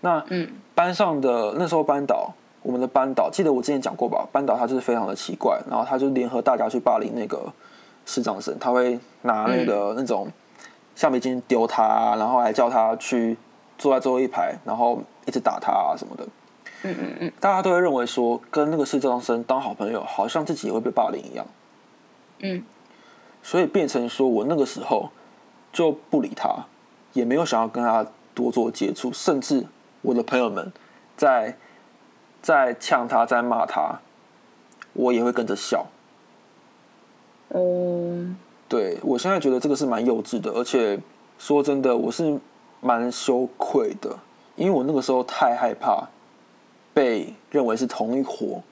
[0.00, 4.24] 那嗯班上的那时候班导，我们的班导，记得我之前讲过吧？
[4.30, 7.52] 班导他就是非常的奇怪，然后他就联合大家去霸凌那个
[8.06, 10.30] 视障生，他会拿那个、那种
[10.94, 13.36] 橡皮筋丢他，然后还叫他去
[13.78, 16.26] 坐在最后一排，然后一直打他啊什么的。
[16.84, 21.46] 嗯嗯嗯大家都会认为说，跟那个视障生当好朋友，好像自己也会被霸凌一样，
[22.40, 22.64] 嗯
[23.42, 25.10] 所以变成说我那个时候
[25.72, 26.66] 就不理他，
[27.12, 29.64] 也没有想要跟他多做接触，甚至
[30.00, 30.72] 我的朋友们
[31.16, 31.56] 在
[32.40, 34.00] 在呛他、在骂他，
[34.92, 35.86] 我也会跟着笑。
[37.52, 38.26] 哦，
[38.68, 40.98] 对我现在觉得这个是蛮幼稚的，而且
[41.38, 42.38] 说真的，我是
[42.80, 44.18] 蛮羞愧的，
[44.56, 46.08] 因为我那个时候太害怕
[46.94, 48.62] 被认为是同一伙，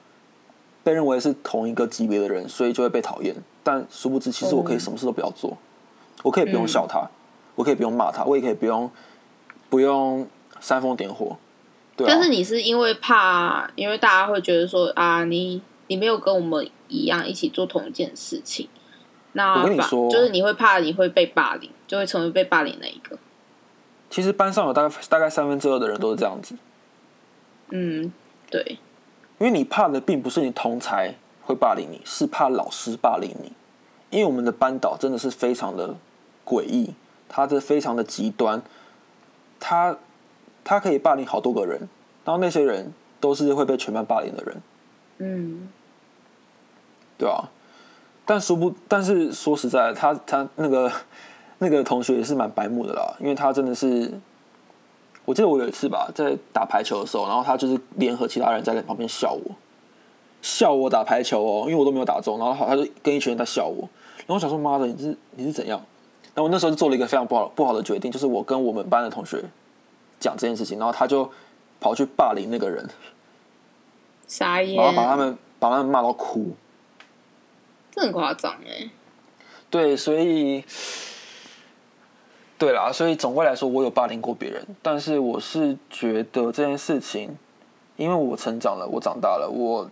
[0.83, 3.35] 被认为是同一个级别的人，所以就会被讨厌。
[3.63, 5.55] 但殊不知，其实我可以什么事都不要做，
[6.23, 7.07] 我可以不用笑他，
[7.53, 8.89] 我可以不用骂他，我也可以不用
[9.69, 10.27] 不用
[10.59, 11.37] 煽风点火。
[11.95, 18.67] 对啊但，是你是因为怕，因为大家会觉得说啊，你你没有跟我们一样一起做同一件事情，
[19.31, 23.17] 那我跟你说就是你会怕你会被霸凌，就会成为被霸凌那一个。
[24.09, 26.53] 其实班上有大概大概三分之二的人都是这样子，
[27.69, 28.11] 嗯，
[28.49, 28.77] 对，
[29.39, 33.53] 因为你怕的并不是你同才会霸凌你，是怕老师霸凌你。
[34.09, 35.95] 因为我们的班导真的是非常的
[36.45, 36.93] 诡异，
[37.29, 38.61] 他这非常的极端，
[39.57, 39.97] 他
[40.65, 41.79] 他可以霸凌好多个人，
[42.25, 44.61] 然后那些人都是会被全班霸凌的人，
[45.19, 45.69] 嗯
[47.21, 47.37] 对啊、
[48.25, 50.91] 但说不，但是说实在，他他那个
[51.59, 54.11] 那个同学也是蛮白目的啦，因为他真的是，
[55.23, 59.51] 我记得我有一次吧，在打排球的时候，然后他就是联合其他人在旁边笑我，
[60.41, 65.79] 笑我打排球哦，因为我都没有打中，然后好他就跟一群人在笑我，然后我想说妈的，你是你是怎样？
[66.33, 69.43] 然后我那时候就做了一个非常不好不好的决定，就是我跟我们班的同学
[70.19, 71.29] 讲这件事情，然后他就
[71.79, 72.89] 跑去霸凌那个人，
[74.27, 76.55] 傻眼然，后把他们把他们骂到哭。
[77.91, 78.89] 这很夸张哎。
[79.69, 80.63] 对，所以，
[82.57, 87.37] 对啦，所以总归来说，我有霸凌过别人，但是我是觉得这件事情，
[87.95, 89.89] 因为我成长了，我长大了，我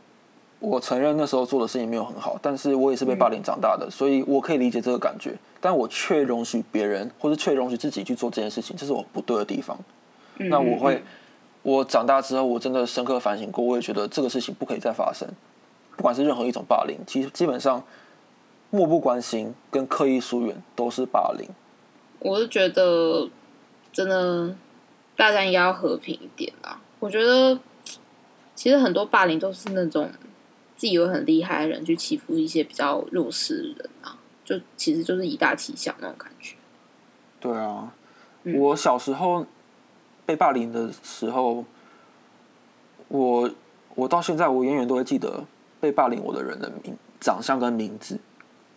[0.60, 9.78] 我承认那时候做的事情没有很好，但是我也是被霸凌长大的，所以我可以理解这个感觉，但我却容许别人或者却容许自己去做这件事情，这是我不对的地方。
[10.38, 11.02] 嗯那我会，
[11.64, 15.28] 我长大之后，我真的深刻反省过，我也觉得这个事情不可以再发生，
[16.00, 17.84] 不管是任何一种霸凌，其实基本上
[18.70, 21.46] 漠不关心跟刻意疏远都是霸凌。
[22.20, 23.28] 我是觉得
[23.92, 24.56] 真的
[25.18, 26.80] 大家应该要和平一点啦。
[27.02, 27.60] 我觉得
[28.56, 30.10] 其实很多霸凌都是那种
[30.78, 36.56] 自以为很厉害的人去欺负一些比较弱势的人啊，就其实就是以大欺小那种感觉。
[37.42, 37.92] 对啊，
[38.44, 39.46] 嗯我小时候
[40.26, 41.66] 被霸凌的时候，
[43.10, 43.52] 我
[43.96, 45.44] 我到现在我永远都会记得
[45.80, 48.20] 被霸凌我的人的名长相跟名字，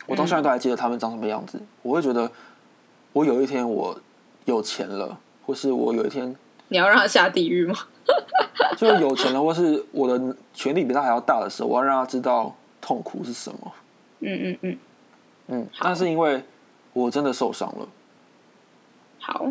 [0.06, 1.60] 我到现在都还记得他们长什么样子。
[1.82, 2.30] 我会觉得，
[3.12, 3.98] 我有一天我
[4.44, 6.34] 有钱了，或是我有一天
[6.68, 7.74] 你要让他下地狱吗？
[8.76, 13.72] 就是有钱了，或是我的权力比他还要大的时候，我要让他知道痛苦是什么。
[14.20, 14.78] 嗯嗯嗯，
[15.48, 16.42] 嗯，好但是因为
[16.92, 17.88] 我真的受伤了。
[19.20, 19.46] 好，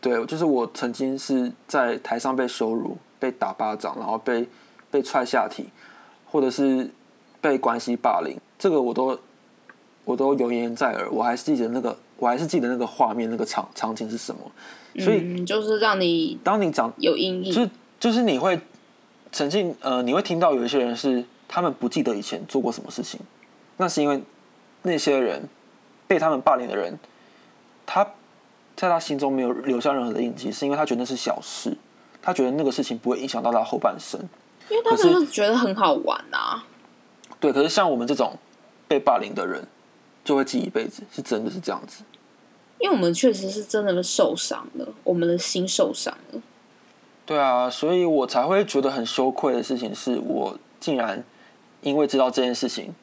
[0.00, 4.46] 对，就是我曾经是在台上被羞辱、被打巴掌，然后被
[4.90, 5.68] 被踹下体，
[6.34, 6.90] 或者是
[7.40, 9.16] 被关系霸凌，这个我都
[10.04, 14.40] 我都有言在耳，我还是记得那个，我还是记得那个画面，那个场场景是什么。
[14.98, 17.70] 所以，嗯，就是让你当你长有阴影，就是
[18.00, 18.58] 就是你会
[19.30, 23.20] 曾经呃，你会听到有一些人是他们不记得以前做过什么事情，
[23.76, 24.20] 那是因为
[24.82, 25.40] 那些人
[26.08, 26.98] 被他们霸凌的人，
[27.86, 28.04] 他
[28.74, 31.76] 在他心中没有留下任何的印记，是因为他觉得那是小事，
[32.20, 34.20] 他觉得那个事情不会影响到他后半生。
[34.70, 36.64] 因为他可是就是觉得很好玩啊。
[37.40, 38.38] 对，可是像我们这种
[38.88, 39.66] 被霸凌的人，
[40.24, 42.04] 就会记一辈子，是真的是这样子。
[42.78, 46.40] 因为我们确实是真的受伤了，我们的心受伤了。
[47.24, 51.24] 对啊，所以我才会觉得很羞愧的事情是，我竟然
[51.80, 52.94] 因为知道这件事情，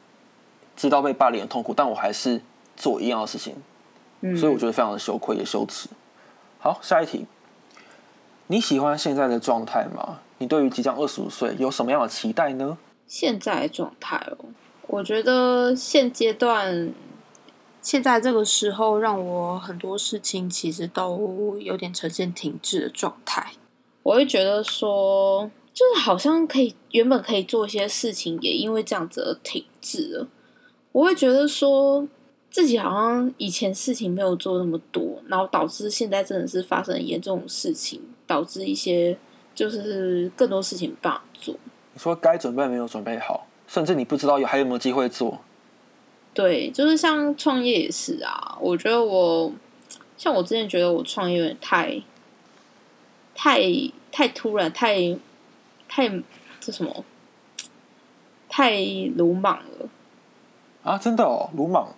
[0.75, 2.41] 知道被霸凌的痛苦，但我还是
[2.75, 3.55] 做一样的事情，
[4.21, 5.89] 嗯，所以我觉得非常的羞愧也羞耻。
[6.59, 7.25] 好，下一题，
[8.47, 10.19] 你喜欢现在的状态吗？
[10.41, 12.75] 你对于即将二十五岁有什么样的期待呢？
[13.05, 14.45] 现在状态哦，
[14.87, 16.91] 我觉得现阶段
[17.79, 23.53] 现在这个时候，让我很多事情其实都有点呈现停滞的状态。
[24.01, 30.27] 我会觉得说，就是好像可以原本可以做一些事情，也因为这样子而停滞了。
[30.91, 32.07] 我会觉得说
[32.49, 39.15] 自己好像以前事情没有做那么多，然后导致现在真的是发生严重的事情，导致一些
[39.53, 41.55] 就是更多事情没办做。
[41.93, 45.41] 你说该准备没有准备好，甚至你不知道有还有没有机会做。
[46.33, 48.57] 对，就是像创业也是啊。
[48.61, 49.51] 我觉得我
[50.17, 52.01] 像我之前觉得我创业有点太
[53.35, 53.61] 太
[54.11, 55.17] 太突然，太
[55.89, 56.09] 太
[56.61, 57.03] 这什么
[58.47, 58.77] 太
[59.17, 59.89] 鲁莽了。
[60.83, 61.93] 啊，真的哦，鲁莽。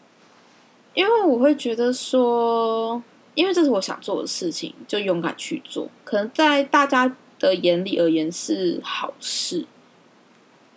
[0.96, 3.02] 因为我会觉得说，
[3.34, 5.88] 因为这是我想做的事情，就勇敢去做。
[6.04, 7.16] 可能在大家
[7.48, 9.66] 的眼里而言是好事，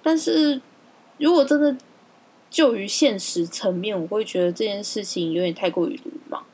[0.03, 0.61] 但是
[1.19, 1.77] 如果真的
[2.51, 6.45] 就于现实层面，我会觉得这件事情有点太过于鲁莽。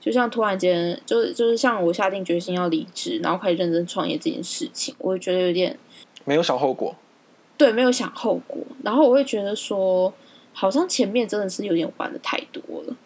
[0.00, 5.78] 就像突然间，就是就是像我下定决心要离职，然后开始认真创业这件事情，我会觉得有点
[6.24, 6.96] 没有想后果。
[7.56, 8.58] 对，没有想后果。
[8.82, 10.12] 然后我会觉得说，
[10.52, 12.96] 好像前面真的是有点玩的太多了。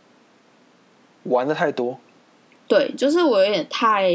[1.24, 1.98] 玩的太多，
[2.68, 4.08] 对，就是我有点太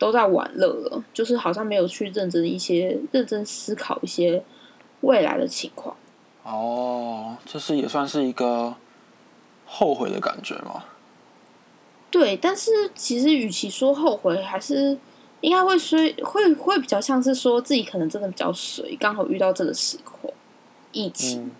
[0.00, 4.42] 都在玩乐了，就是好像没有去认真一些认真思考一些
[5.02, 5.94] 未来的情况。
[6.42, 8.74] 哦，这是也算是一个
[9.66, 10.84] 后悔的感觉吗？
[12.10, 14.96] 对，但是其实与其说后悔，还是
[15.42, 20.32] 应该会说会会比较像是说自己可能真的比较水，刚好遇到这个时候
[20.92, 21.42] 疫情。
[21.42, 21.50] 嗯，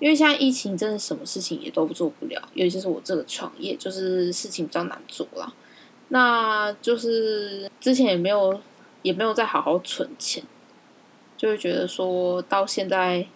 [0.00, 5.50] 因为现在疫情真的什么事情也都做不了，尤其是我这个创业，就是事情比较难做啦。
[6.08, 8.60] 那就是之前也没有
[9.02, 10.42] 也没有再好好存钱，
[11.36, 13.26] 就会觉得说到现在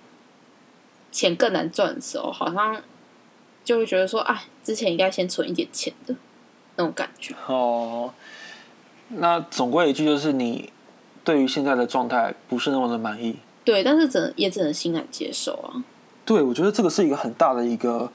[1.10, 2.80] 钱更难赚的时候，好像
[3.64, 6.14] 就会觉得说，哎，之前应该先存一点钱的
[6.76, 7.34] 那种感觉。
[7.46, 8.12] 哦，
[9.08, 10.72] 那总归一句就是，你
[11.24, 13.36] 对于现在的状态不是那么的满意。
[13.64, 15.84] 对，但是只能也只能欣然接受啊。
[16.24, 18.10] 对，我觉得这个是一个很大的一个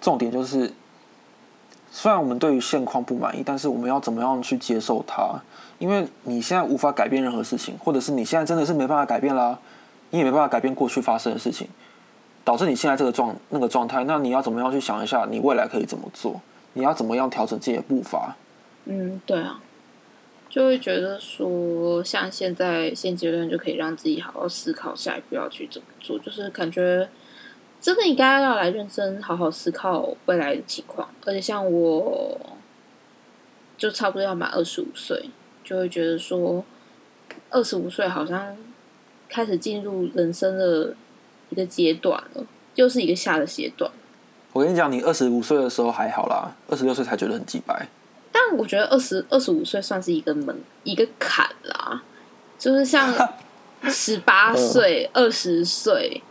[0.00, 0.72] 重点，就是
[1.98, 5.40] 虽然我们对于现况不满意，但是我们要怎么样去接受它？
[5.78, 9.58] 因为你现在无法改变任何事情，或者是你现在真的是没办法改变啦，
[10.10, 11.66] 你也没办法改变过去发生的事情，
[12.44, 14.04] 导致你现在这个状那个状态。
[14.04, 16.38] 那你要怎么样去想一下，你未来可以怎么做？
[16.74, 18.36] 你要怎么样调整自己的步伐？
[18.84, 19.58] 嗯，对啊，
[20.50, 27.08] 就会觉得说，像现在现阶段就可以让自己好好思考下一步要去怎么做，就是感觉
[27.80, 31.08] 真的应该要来认真好好思考未来的情况。
[31.24, 32.38] 而且像我，
[33.76, 35.30] 就差不多要满二十五岁，
[35.62, 36.64] 就会觉得说，
[37.50, 38.56] 二十五岁好像
[39.28, 40.94] 开始进入人生的
[41.50, 43.90] 一个阶段了，又是一个下的阶段。
[44.52, 47.88] 我跟你讲，你二十五岁的时候还好啦，二十六岁才觉得很鸡白。
[48.32, 52.02] 但我觉得二十二十五岁算是一个门一个坎啦，
[52.58, 53.14] 就是像
[53.84, 56.22] 十八岁、二十岁，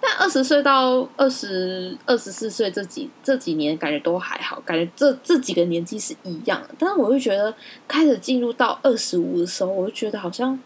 [0.00, 6.74] 但二十岁到二十二十四岁这几这几年感觉都还好，感觉这这几个年纪是一样的。
[6.78, 7.54] 但是我会觉得
[7.88, 10.58] 开始进入到二十五的时候，我就觉得好像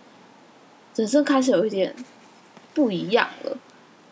[0.97, 1.95] 人生开始有一点
[2.75, 3.57] 不一样了，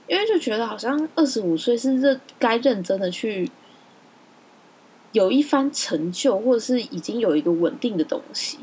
[0.06, 3.50] 因为就觉得好像二十五岁是认该认真的去。
[5.12, 8.58] 有一番成就，或者是已经有一个稳定的东西。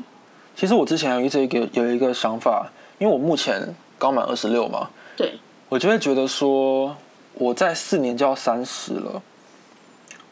[0.54, 5.40] 其实我之前有一直一个有一个想法，因为我目前刚满二十六嘛，对，
[5.76, 6.96] 我就会觉得说，
[7.34, 9.22] 我在四年就要三十了，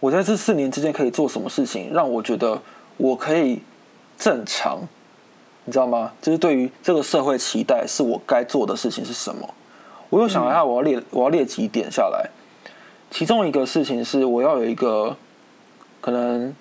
[0.00, 2.58] 我在这四年之间可以做什么事情，让我觉得
[2.96, 3.60] 我可以
[4.16, 4.80] 正常，
[5.66, 6.10] 你知道吗？
[6.22, 9.46] 就是对于这个社会期待，是我该做的事情是什么？
[10.08, 12.30] 我又想了一下，我要列我要列几点下来。
[13.10, 15.14] 其中一个事情是，我要有一个
[16.00, 16.54] 可能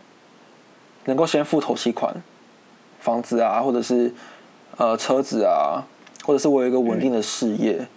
[1.06, 2.14] 能够先付头期款，
[3.00, 4.14] 房子啊，或者是
[4.76, 5.88] 呃车子啊，
[6.26, 7.88] 或者是我有一个稳定的事业。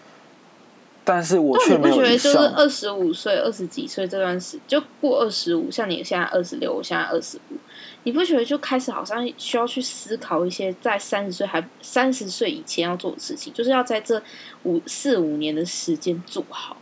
[1.09, 7.55] 但是我却不觉得就是项，二十五岁、二十几岁这段时，就过二十五，像你现在二十六，我现在二十五，
[8.03, 14.21] 你不觉得就开始好像需要去思考一些在三十岁还三十岁以前要做的事情，就是要在这
[14.65, 16.77] 五四五年的时间做好。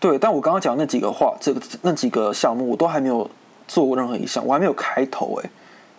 [0.00, 3.30] 对，但我刚刚讲那几个话，这个那几个项目，我都还没有
[3.68, 5.48] 做过任何一项，我还没有开头哎，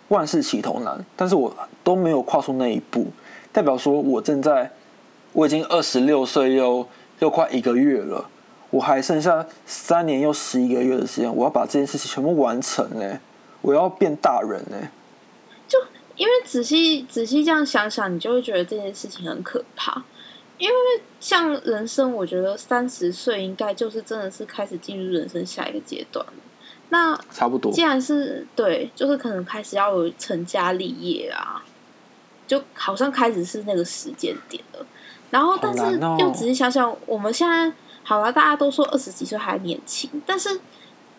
[0.08, 1.50] 万事起头难，但是我
[1.82, 3.06] 都没有跨出那一步，
[3.50, 4.70] 代表说我正在，
[5.34, 8.30] 我已经二十六岁又又快一个月了，
[8.70, 13.20] 我还剩下三年又十一个月的时间，我要把这件事情全部完成呢，
[13.60, 14.88] 我要变大人呢。
[16.16, 20.04] 因为仔细仔细这样想想，你就会觉得这件事情很可怕。
[20.58, 20.74] 因为
[21.18, 26.32] 像人生，我觉得三十岁应该就是真的是开始进入人生下一个阶段了。
[26.90, 31.64] 那差不多既然是对，就是可能开始要有成家立业啊，
[32.46, 34.86] 就好像开始是那个时间点了。
[35.34, 37.72] 然后，但是又仔细想想，我们现在
[38.04, 40.60] 好了，大家都说二十几岁还年轻，但是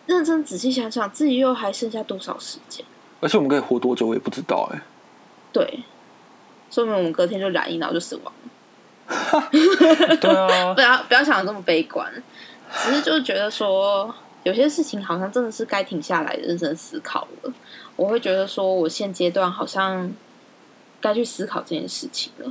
[0.06, 2.82] 认真仔细想想，自己又还剩下多少时间？
[3.20, 4.80] 而且我们可以活多久，我也不知道哎。
[5.52, 5.80] 对，
[6.70, 9.48] 说明我们隔天就染疫，然后就死亡了。
[10.16, 12.10] 对啊 不，要不要想的这么悲观，
[12.72, 17.52] 只是就是觉得说，有些事情好像真的是该停下来认真思考了。
[17.96, 20.10] 我会觉得说，我现阶段好像
[21.02, 22.50] 该去思考这件事情了，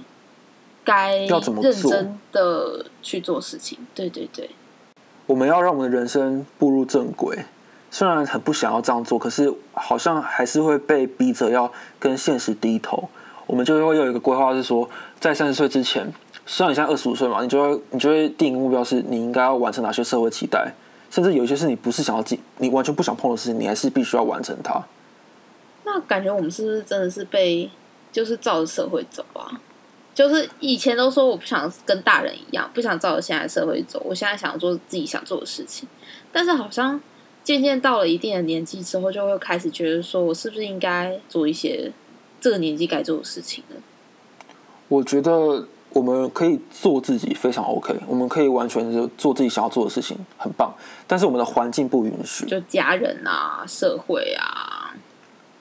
[0.85, 3.79] 该要怎么认做真的去做事情。
[3.93, 4.51] 对对对，
[5.25, 7.43] 我们要让我们的人生步入正轨。
[7.91, 13.09] 虽然很不想要这样做，可是好像还是会被逼着要跟现实低头。
[13.47, 16.11] 我们就会有一个规划，是说在三十岁之前，
[16.45, 20.73] 虽然你现在二十五岁嘛，你就会你就会定一个目标，是你应该要完成哪些社会期待，
[21.09, 24.83] 甚至有一些是你不是想要进，你完全不想碰的事情，你还是必须要完成它。
[25.85, 27.69] 那感觉我们是不是真的是被
[28.11, 29.61] 就是照着社会走啊？
[30.15, 35.87] 就是以前都说我不想跟大人一样，不想照着现在的社会走，我现在想做自己想做的事情，
[36.31, 36.99] 但是好像
[37.43, 41.91] 渐渐到了一定的年纪之后，就会开始觉得说我是不是应该做一些
[42.39, 43.75] 这个年纪该做的事情呢？
[44.87, 50.73] 我觉得我们可以做自己非常 OK，我们可以完全就做自己想要做的事情，很棒。
[51.07, 54.95] 但是我们的环境不允许，就家人啊、社会啊，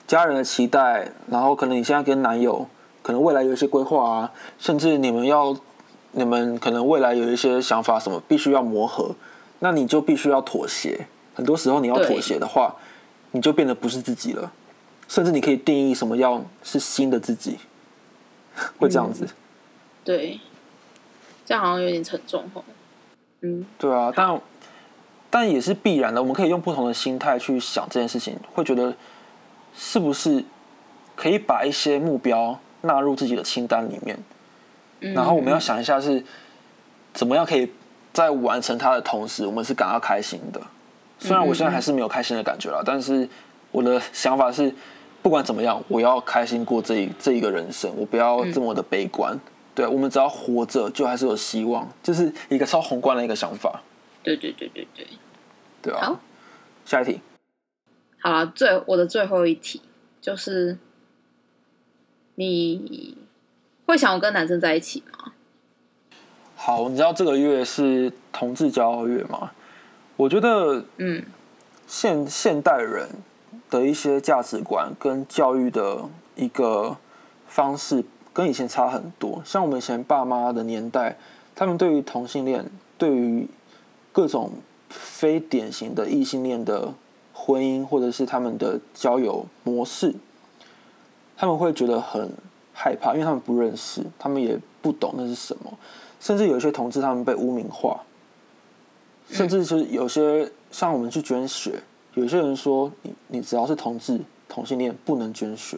[0.07, 2.67] 家人的期待，然后可能你现在跟男友，
[3.05, 5.55] 可能未来有一些规划啊，甚至你们要，
[6.13, 9.13] 你们可能未来有一些想法什么，必须要磨合，
[9.59, 11.05] 那你就必须要妥协。
[11.35, 12.75] 很多时候你要妥协的话，
[13.29, 14.51] 你就变得不是自己了，
[15.07, 17.59] 甚至你可以定义什么要是新的自己，
[18.79, 19.27] 会这样子。
[20.03, 20.39] 对，
[21.45, 22.63] 这样好像有点沉重哦。
[23.41, 24.41] 嗯，对啊，但
[25.29, 26.19] 但也是必然的。
[26.19, 28.95] 我们可以用不同的心态去想这件事情，会觉得
[29.75, 30.43] 是不是
[31.15, 34.17] 可以把一些目标纳入自己的清单里面，
[35.01, 36.23] 嗯然后我们要想一下是
[37.13, 37.71] 怎么样可以
[38.13, 40.61] 在完成它的同时，我们是感到开心的。
[41.19, 43.27] 虽然我现在还是没有开心的感觉啦，但是
[43.71, 44.73] 我的想法是，
[45.21, 49.37] 不管怎么样，我要开心过这一这一个人生，我不要这么的悲观。
[49.73, 53.81] 对，我们只要活着，就还是有希望，就是一个超宏观的一个想法。
[54.23, 55.07] 对对对对对。
[55.81, 55.99] 对啊。
[56.01, 56.19] 好，
[56.85, 57.19] 下一题。
[58.19, 59.81] 好了，最我的最后一题
[60.21, 60.77] 就是，
[62.35, 63.17] 你
[63.85, 65.33] 会想要跟男生在一起吗？
[66.55, 69.51] 好，你知道这个月是同志骄傲月吗？
[70.15, 71.23] 我觉得嗯
[71.87, 73.09] 现现代人
[73.69, 76.03] 的一些价值观跟教育的
[76.35, 76.97] 一个
[77.47, 79.41] 方式跟以前差很多。
[79.45, 81.17] 像我们以前爸妈的年代，
[81.53, 82.65] 他们对于同性恋，
[82.97, 83.47] 对于
[84.11, 84.51] 各种
[84.89, 86.93] 非典型的异性恋的
[87.33, 90.15] 婚姻或者是他们的交友模式，
[91.37, 92.31] 他们会觉得很
[92.73, 95.77] 害怕，因为他们不认识，他们也不懂那是什么。
[96.19, 98.01] 甚至有一些同志他们被污名化，
[99.29, 101.83] 甚至就是有些像我们去捐血，
[102.15, 104.19] 有些人说你你只要是同志
[104.49, 105.77] 同性恋不能捐血，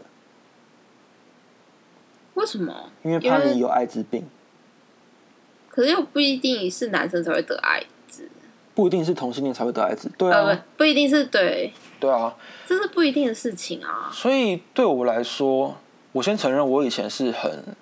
[2.35, 2.91] 为什么？
[3.03, 4.25] 因为怕你有艾滋病，
[5.69, 7.87] 可是又不一定是男生才会得艾滋，
[8.77, 12.31] 不一定是同性恋才会得艾滋，对呃，啊不，不一定是对，对啊，
[12.67, 14.07] 这是不一定的事情啊。
[14.13, 15.75] 所以对我来说，
[16.11, 17.75] 我先承认我以前是很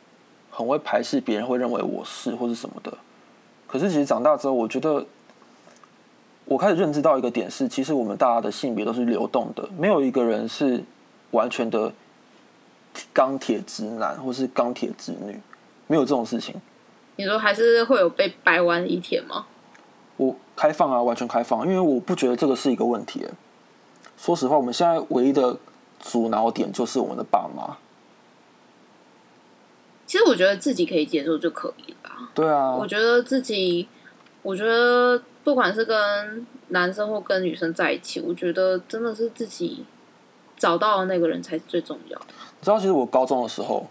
[0.50, 2.98] 很会排斥别人会认为我是或是什么的。
[3.68, 5.06] 可是其实长大之后，我觉得
[6.46, 10.82] 我开始认知到一个点是，其实我们大家的性别都是流动的，没有一个人是
[11.32, 11.92] 完全的
[13.12, 15.38] 钢铁直男或是钢铁直女，
[15.88, 16.56] 没有这种事情。
[17.18, 19.46] 你说还是会有被掰弯的一天吗？
[20.56, 23.26] 我开放啊，完全开放，因为我不觉得这个是一个问题。
[24.18, 25.58] 说实话，我们现在唯一的
[26.00, 27.78] 阻挠点就是我们的爸妈。
[30.06, 32.10] 其实我觉得自己可以接受就可以了。
[32.34, 33.88] 对啊，我觉得自己，
[34.44, 39.84] 我觉得不管是跟男生或跟女生在一起，我觉得真的是自己
[40.56, 42.26] 找到的那个人才是最重要的。
[42.60, 43.88] 你知道，其实我高中的时候，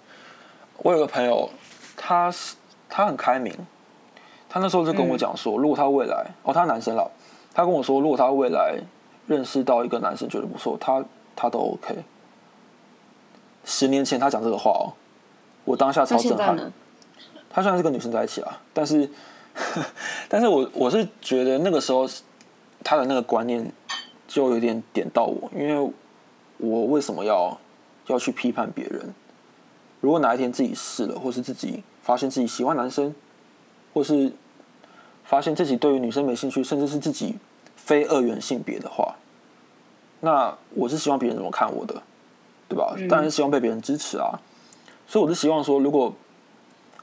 [0.78, 1.50] 我有个朋友，
[1.96, 2.54] 他是
[2.88, 3.52] 他很开明，
[4.54, 7.10] 他那时候就跟我讲说，如果他未来哦，他男生了，
[7.52, 8.78] 他跟我说，如果他未来
[9.26, 11.96] 认识到一个男生觉得不错，他他都 OK。
[13.64, 14.94] 十年前他讲这个话哦，
[15.64, 16.72] 我当下超震撼。
[17.50, 19.10] 他虽然是跟女生在一起啊，但是，
[20.30, 22.08] 但是我我是觉得那个时候
[22.84, 23.72] 他的那个观念
[24.28, 25.92] 就有点点到我，因为
[26.58, 27.58] 我为什么要
[28.06, 29.12] 要去批判别人？
[30.00, 33.12] 如果哪一天自己试了，或是自己发现自己喜欢男生，
[33.92, 34.32] 或是
[35.24, 37.36] 发现自己对于女生没兴趣，甚至是自己
[37.76, 39.14] 非二元性别的话，
[40.20, 42.02] 那我是希望别人怎么看我的，
[42.68, 42.94] 对吧？
[43.08, 44.38] 当然是希望被别人支持啊。
[45.06, 46.12] 所以我是希望说，如果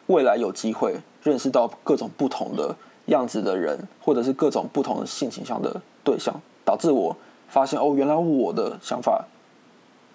[0.08, 6.34] 未来有机会认识到各种不同的样子的人，或者是各种不同的性倾向的对象，
[6.66, 7.16] 导致我
[7.48, 9.24] 发现哦，原来我的想法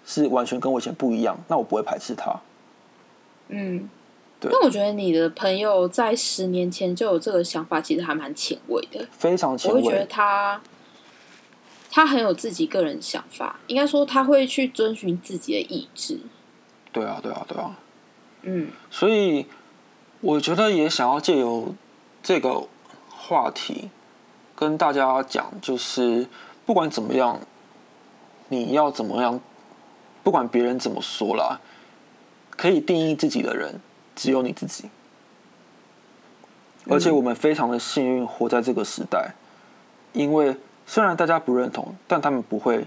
[0.05, 2.35] 是完全跟我以前不一样，那我不会排斥他。
[3.47, 3.87] 嗯，
[4.39, 4.51] 对。
[4.51, 9.81] 但我觉得你的朋友在十年前就有这个想法，其实还蛮前卫的，非常前卫。
[9.81, 10.61] 我会觉得他
[11.91, 16.19] 他很有自己个人想法，应该说他会去遵循自己的意志。
[16.91, 17.77] 对啊，对啊，对啊。
[18.43, 19.45] 嗯，所以。
[20.19, 21.75] 我觉得也想要借由
[22.23, 22.63] 这个
[23.07, 23.91] 话题
[24.55, 26.27] 跟大家讲，就是
[26.65, 27.39] 不管怎么样，
[28.49, 29.39] 你要怎么样，
[30.23, 31.61] 不管别人怎么说啦，
[32.49, 33.79] 可以定义自己的人
[34.17, 34.89] 只有你自己。
[36.89, 39.33] 而且我们非常的幸运活在这个时代，
[40.13, 40.55] 因为
[40.85, 42.85] 虽然大家不认同，但他们不会，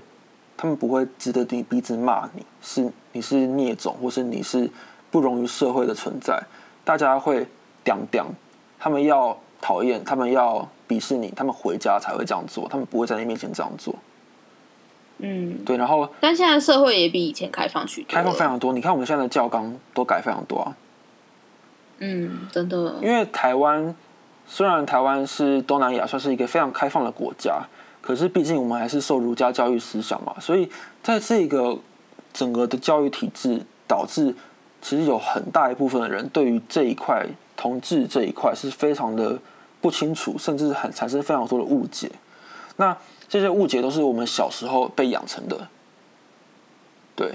[0.57, 4.70] 他们不会值得你鼻子骂你是你是孽种，或是你是
[5.11, 6.43] 不容于社会的存在。
[6.83, 7.47] 大家会
[7.85, 8.26] 屌屌，
[8.78, 13.95] 他们要讨厌，他们要鄙视你，他们回家才会这样做，他们不会在你面前这样做。
[15.18, 15.76] 嗯，对。
[15.76, 18.72] 然后，但现在社会也比以前开放许多，开放非常多。
[18.72, 20.74] 你看我们现在的教纲都改非常多啊。
[22.01, 22.97] 嗯，真的。
[23.01, 23.95] 因为台湾
[24.47, 27.63] 虽然台湾是东南亚算是一个非常开放的国家，
[28.03, 30.69] 可是毕竟我们还是受儒家教育思想嘛，所以
[31.03, 31.79] 在这个
[32.33, 34.35] 整个的教育体制导致。
[34.83, 39.39] 其实有很大一部分的人对于这一块同志这一块是非常的
[39.83, 42.11] 不清楚，甚至很产生非常多的误解。
[42.77, 42.97] 那
[43.29, 45.69] 这些误解都是我们小时候被养成的，
[47.15, 47.33] 对。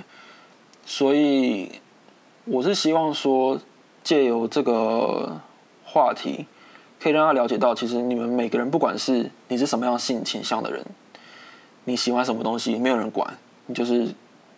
[0.88, 1.72] 所以
[2.46, 3.60] 我是希望说，
[4.06, 5.42] 借由这个
[5.84, 6.46] 话题，
[7.02, 10.86] 可以让他了解到，其实你们每个人，不管是你是什么样性倾向的人，
[11.86, 13.36] 你喜欢什么东西，没有人管，
[13.66, 14.08] 你就是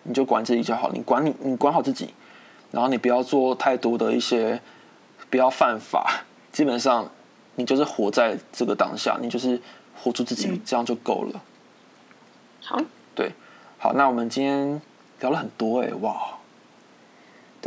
[0.03, 2.13] 你就管自己就好，你管你，你管好自己。
[2.71, 4.61] 然后你不要做太多的一些，
[5.29, 6.25] 不要犯法。
[6.51, 7.09] 基本上，
[7.55, 9.61] 你就是活在这个当下，你就是
[9.95, 11.41] 活出自己，这样就够了。
[12.61, 12.81] 好，
[13.15, 13.31] 对，
[13.77, 14.81] 好，那我们今天
[15.21, 16.36] 聊了很多，哎，哇！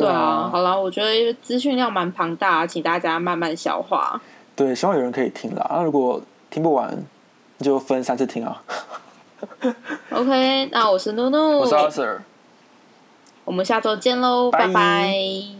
[0.01, 4.20] 对啊，好了，我觉得资讯量蛮庞大，请大家慢慢消化。
[4.57, 5.66] 对，希望有人可以听啦。
[5.70, 6.20] 那如果
[6.51, 6.96] 听不完，
[7.61, 8.62] 就分三次听啊。
[10.11, 12.20] OK，那我是 NuNu，我是阿 Sir。
[13.44, 15.59] 我们下周见喽，拜拜。